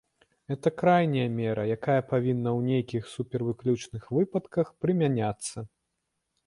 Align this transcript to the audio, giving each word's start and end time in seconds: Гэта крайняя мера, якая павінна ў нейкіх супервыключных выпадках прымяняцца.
Гэта 0.51 0.69
крайняя 0.81 1.25
мера, 1.39 1.65
якая 1.77 2.01
павінна 2.13 2.49
ў 2.57 2.61
нейкіх 2.73 3.03
супервыключных 3.13 4.03
выпадках 4.19 4.75
прымяняцца. 4.85 5.57